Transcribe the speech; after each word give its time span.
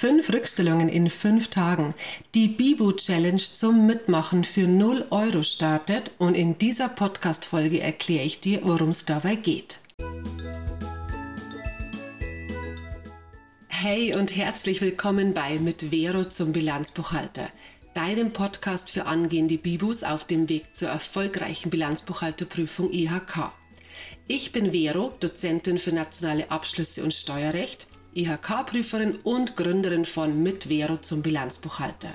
Fünf 0.00 0.32
Rückstellungen 0.32 0.88
in 0.88 1.10
fünf 1.10 1.48
Tagen. 1.48 1.92
Die 2.34 2.48
Bibu 2.48 2.92
Challenge 2.92 3.36
zum 3.36 3.84
Mitmachen 3.84 4.44
für 4.44 4.66
0 4.66 5.04
Euro 5.10 5.42
startet 5.42 6.12
und 6.16 6.34
in 6.34 6.56
dieser 6.56 6.88
Podcast-Folge 6.88 7.82
erkläre 7.82 8.24
ich 8.24 8.40
dir, 8.40 8.60
worum 8.62 8.88
es 8.88 9.04
dabei 9.04 9.34
geht. 9.34 9.80
Hey 13.68 14.14
und 14.14 14.34
herzlich 14.34 14.80
willkommen 14.80 15.34
bei 15.34 15.58
Mit 15.58 15.90
Vero 15.90 16.24
zum 16.24 16.52
Bilanzbuchhalter, 16.52 17.50
deinem 17.92 18.32
Podcast 18.32 18.88
für 18.88 19.04
angehende 19.04 19.58
Bibus 19.58 20.02
auf 20.02 20.24
dem 20.24 20.48
Weg 20.48 20.74
zur 20.74 20.88
erfolgreichen 20.88 21.68
Bilanzbuchhalterprüfung 21.68 22.90
IHK. 22.90 23.52
Ich 24.26 24.52
bin 24.52 24.72
Vero, 24.72 25.12
Dozentin 25.20 25.78
für 25.78 25.92
nationale 25.92 26.50
Abschlüsse 26.50 27.04
und 27.04 27.12
Steuerrecht 27.12 27.89
IHK-Prüferin 28.14 29.16
und 29.22 29.56
Gründerin 29.56 30.04
von 30.04 30.42
Mit 30.42 30.64
Vero 30.64 30.96
zum 30.96 31.22
Bilanzbuchhalter. 31.22 32.12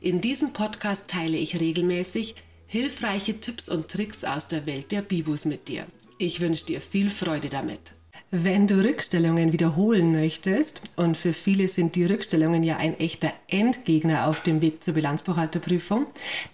In 0.00 0.20
diesem 0.20 0.52
Podcast 0.52 1.08
teile 1.08 1.36
ich 1.36 1.60
regelmäßig 1.60 2.34
hilfreiche 2.66 3.38
Tipps 3.38 3.68
und 3.68 3.88
Tricks 3.88 4.24
aus 4.24 4.48
der 4.48 4.66
Welt 4.66 4.92
der 4.92 5.02
Bibus 5.02 5.44
mit 5.44 5.68
dir. 5.68 5.86
Ich 6.18 6.40
wünsche 6.40 6.66
dir 6.66 6.80
viel 6.80 7.10
Freude 7.10 7.48
damit. 7.48 7.94
Wenn 8.32 8.68
du 8.68 8.76
Rückstellungen 8.84 9.52
wiederholen 9.52 10.12
möchtest, 10.12 10.82
und 10.94 11.16
für 11.16 11.32
viele 11.32 11.66
sind 11.66 11.96
die 11.96 12.04
Rückstellungen 12.04 12.62
ja 12.62 12.76
ein 12.76 12.96
echter 13.00 13.32
Endgegner 13.48 14.28
auf 14.28 14.40
dem 14.40 14.60
Weg 14.60 14.84
zur 14.84 14.94
Bilanzbuchhalterprüfung, 14.94 16.06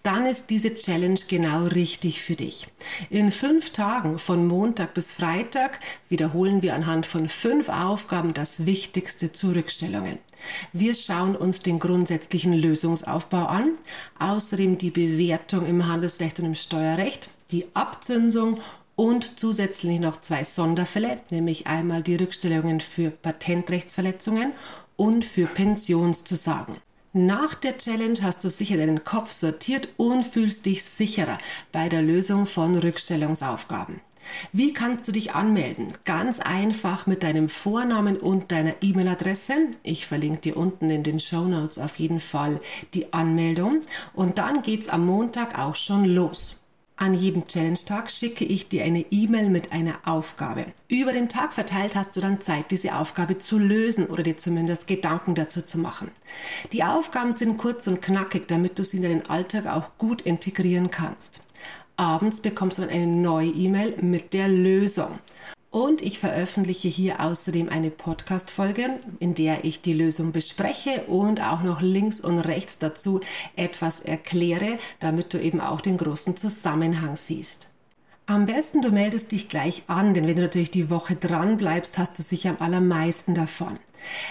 dann 0.03 0.25
ist 0.25 0.49
diese 0.49 0.73
Challenge 0.73 1.21
genau 1.29 1.67
richtig 1.67 2.23
für 2.23 2.35
dich. 2.35 2.67
In 3.11 3.31
fünf 3.31 3.73
Tagen 3.75 4.19
von 4.19 4.47
Montag 4.47 4.95
bis 4.95 5.13
Freitag 5.13 5.79
wiederholen 6.09 6.63
wir 6.63 6.75
anhand 6.75 7.05
von 7.05 7.29
fünf 7.29 7.69
Aufgaben 7.69 8.33
das 8.33 8.65
Wichtigste 8.65 9.33
zu 9.33 9.51
Rückstellungen. 9.51 10.17
Wir 10.73 10.95
schauen 10.95 11.37
uns 11.37 11.59
den 11.59 11.79
grundsätzlichen 11.79 12.55
Lösungsaufbau 12.55 13.45
an, 13.45 13.73
außerdem 14.19 14.79
die 14.79 14.91
Bewertung 14.91 15.67
im 15.67 15.87
Handelsrecht 15.87 16.39
und 16.39 16.47
im 16.47 16.55
Steuerrecht, 16.55 17.29
die 17.51 17.67
Abzinsung 17.75 18.61
und 18.97 19.39
zusätzlich 19.39 20.01
noch 20.01 20.21
zwei 20.23 20.43
Sonderfälle, 20.43 21.21
nämlich 21.31 21.67
einmal 21.67 22.03
die 22.03 22.17
Rückstellungen 22.17 22.81
für 22.81 23.11
Patentrechtsverletzungen 23.11 24.53
und 24.97 25.25
für 25.25 25.47
Pensionszusagen. 25.47 26.79
Nach 27.13 27.55
der 27.55 27.79
Challenge 27.79 28.19
hast 28.23 28.45
du 28.45 28.51
sicher 28.51 28.77
deinen 28.77 29.05
Kopf 29.05 29.33
sortiert 29.33 29.89
und 29.97 30.25
fühlst 30.25 30.67
dich 30.67 30.85
sicherer 30.85 31.39
bei 31.73 31.89
der 31.89 32.03
Lösung 32.03 32.45
von 32.45 32.77
Rückstellungsaufgaben. 32.77 34.01
Wie 34.53 34.73
kannst 34.73 35.09
du 35.09 35.13
dich 35.13 35.35
anmelden? 35.35 35.89
Ganz 36.05 36.41
einfach 36.41 37.07
mit 37.07 37.23
deinem 37.23 37.49
Vornamen 37.49 38.17
und 38.17 38.51
deiner 38.51 38.75
E-Mail-Adresse. 38.83 39.55
Ich 39.83 40.07
verlinke 40.07 40.41
dir 40.41 40.57
unten 40.57 40.91
in 40.91 41.05
den 41.05 41.21
Show 41.21 41.45
Notes 41.45 41.79
auf 41.79 41.97
jeden 41.99 42.21
Fall 42.21 42.61
die 42.93 43.13
Anmeldung. 43.13 43.83
Und 44.15 44.39
dann 44.39 44.63
geht's 44.63 44.89
am 44.89 45.07
Montag 45.07 45.59
auch 45.59 45.77
schon 45.77 46.05
los. 46.05 46.61
An 46.99 47.13
jedem 47.13 47.47
Challenge-Tag 47.47 48.11
schicke 48.11 48.47
ich 48.47 48.69
dir 48.69 48.83
eine 48.83 49.05
E-Mail 49.11 49.51
mit 49.51 49.71
einer 49.71 49.97
Aufgabe. 50.07 50.65
Über 50.89 51.13
den 51.13 51.29
Tag 51.29 51.53
verteilt 51.53 51.95
hast 51.95 52.17
du 52.17 52.23
dann 52.23 52.41
Zeit, 52.41 52.71
diese 52.71 52.97
Aufgabe 52.97 53.37
zu 53.37 53.59
lösen 53.59 54.07
oder 54.07 54.23
dir 54.23 54.39
zumindest 54.39 54.87
Gedanken 54.87 55.35
dazu 55.35 55.61
zu 55.61 55.77
machen. 55.77 56.11
Die 56.73 56.85
Aufgaben 56.85 57.37
sind 57.37 57.59
kurz 57.59 57.87
und 57.87 58.01
knackig, 58.01 58.49
damit 58.49 58.79
du 58.79 58.85
sie 58.85 58.97
in 58.97 59.03
deinen 59.03 59.27
Alltag 59.29 59.67
auch 59.67 59.99
gut 59.99 60.23
integrieren 60.23 60.91
kannst. 60.91 61.43
Abends 61.99 62.41
bekommst 62.41 62.79
du 62.79 62.83
dann 62.83 62.91
eine 62.91 63.07
neue 63.07 63.51
E-Mail 63.51 63.97
mit 64.01 64.33
der 64.33 64.49
Lösung. 64.49 65.19
Und 65.77 66.01
ich 66.01 66.19
veröffentliche 66.19 66.89
hier 66.89 67.21
außerdem 67.21 67.69
eine 67.69 67.91
Podcast-Folge, 67.91 68.99
in 69.19 69.35
der 69.35 69.67
ich 69.67 69.83
die 69.83 69.93
Lösung 69.93 70.33
bespreche 70.33 71.03
und 71.07 71.43
auch 71.43 71.63
noch 71.63 71.83
links 71.83 72.19
und 72.19 72.39
rechts 72.39 72.79
dazu 72.79 73.21
etwas 73.57 74.01
erkläre, 74.01 74.79
damit 75.01 75.35
du 75.35 75.39
eben 75.39 75.61
auch 75.61 75.83
den 75.83 75.99
großen 75.99 76.35
Zusammenhang 76.35 77.17
siehst. 77.17 77.69
Am 78.29 78.45
besten 78.45 78.83
du 78.83 78.91
meldest 78.91 79.31
dich 79.31 79.49
gleich 79.49 79.85
an, 79.87 80.13
denn 80.13 80.27
wenn 80.27 80.35
du 80.35 80.43
natürlich 80.43 80.73
die 80.73 80.91
Woche 80.91 81.15
dran 81.15 81.57
bleibst, 81.57 81.97
hast 81.97 82.19
du 82.19 82.25
sicher 82.25 82.51
am 82.51 82.57
allermeisten 82.59 83.37
davon. 83.37 83.79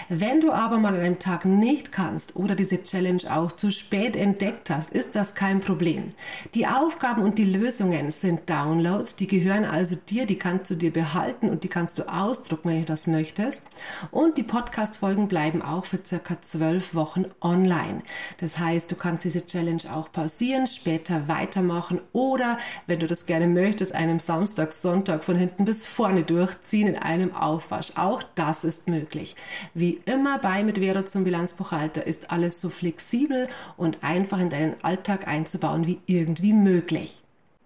Wenn 0.08 0.40
du 0.40 0.52
aber 0.52 0.78
mal 0.78 0.94
an 0.94 1.00
einem 1.00 1.18
Tag 1.18 1.44
nicht 1.44 1.92
kannst 1.92 2.36
oder 2.36 2.54
diese 2.54 2.82
Challenge 2.82 3.22
auch 3.30 3.52
zu 3.52 3.70
spät 3.70 4.16
entdeckt 4.16 4.70
hast, 4.70 4.92
ist 4.92 5.16
das 5.16 5.34
kein 5.34 5.60
Problem. 5.60 6.10
Die 6.54 6.66
Aufgaben 6.66 7.22
und 7.22 7.38
die 7.38 7.44
Lösungen 7.44 8.10
sind 8.10 8.48
Downloads, 8.48 9.16
die 9.16 9.26
gehören 9.26 9.64
also 9.64 9.96
dir, 9.96 10.26
die 10.26 10.36
kannst 10.36 10.70
du 10.70 10.74
dir 10.74 10.92
behalten 10.92 11.48
und 11.48 11.64
die 11.64 11.68
kannst 11.68 11.98
du 11.98 12.02
ausdrucken, 12.04 12.68
wenn 12.68 12.80
du 12.80 12.86
das 12.86 13.06
möchtest. 13.06 13.62
Und 14.10 14.36
die 14.36 14.42
Podcast-Folgen 14.42 15.28
bleiben 15.28 15.62
auch 15.62 15.84
für 15.86 16.00
circa 16.04 16.40
zwölf 16.40 16.94
Wochen 16.94 17.24
online. 17.40 18.02
Das 18.38 18.58
heißt, 18.58 18.90
du 18.90 18.96
kannst 18.96 19.24
diese 19.24 19.44
Challenge 19.44 19.82
auch 19.92 20.12
pausieren, 20.12 20.66
später 20.66 21.28
weitermachen 21.28 22.00
oder, 22.12 22.58
wenn 22.86 23.00
du 23.00 23.06
das 23.06 23.26
gerne 23.26 23.46
möchtest, 23.46 23.85
es 23.86 23.92
einem 23.92 24.18
Samstag, 24.18 24.72
Sonntag 24.72 25.24
von 25.24 25.36
hinten 25.36 25.64
bis 25.64 25.86
vorne 25.86 26.24
durchziehen 26.24 26.88
in 26.88 26.96
einem 26.96 27.34
Aufwasch. 27.34 27.92
Auch 27.96 28.22
das 28.34 28.64
ist 28.64 28.88
möglich. 28.88 29.36
Wie 29.74 30.00
immer 30.04 30.38
bei 30.38 30.64
mit 30.64 30.78
Vero 30.78 31.02
zum 31.02 31.24
Bilanzbuchhalter 31.24 32.06
ist 32.06 32.30
alles 32.30 32.60
so 32.60 32.68
flexibel 32.68 33.48
und 33.76 34.02
einfach 34.02 34.40
in 34.40 34.50
deinen 34.50 34.82
Alltag 34.82 35.26
einzubauen 35.28 35.86
wie 35.86 36.00
irgendwie 36.06 36.52
möglich. 36.52 37.22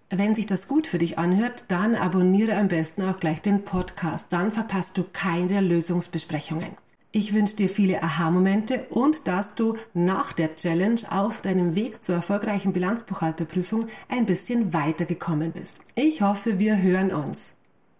Wenn 0.09 0.35
sich 0.35 0.45
das 0.45 0.67
gut 0.67 0.87
für 0.87 0.97
dich 0.97 1.17
anhört, 1.17 1.65
dann 1.69 1.95
abonniere 1.95 2.57
am 2.57 2.67
besten 2.67 3.01
auch 3.03 3.19
gleich 3.19 3.41
den 3.41 3.63
Podcast. 3.63 4.31
Dann 4.31 4.51
verpasst 4.51 4.97
du 4.97 5.05
keine 5.11 5.61
Lösungsbesprechungen. 5.61 6.77
Ich 7.13 7.33
wünsche 7.33 7.57
dir 7.57 7.67
viele 7.67 8.01
Aha-Momente 8.01 8.85
und 8.89 9.27
dass 9.27 9.55
du 9.55 9.75
nach 9.93 10.31
der 10.31 10.55
Challenge 10.55 11.01
auf 11.09 11.41
deinem 11.41 11.75
Weg 11.75 12.01
zur 12.01 12.15
erfolgreichen 12.15 12.71
Bilanzbuchhalterprüfung 12.71 13.87
ein 14.07 14.25
bisschen 14.25 14.71
weitergekommen 14.71 15.51
bist. 15.51 15.81
Ich 15.95 16.21
hoffe, 16.21 16.57
wir 16.57 16.81
hören 16.81 17.11
uns. 17.11 17.55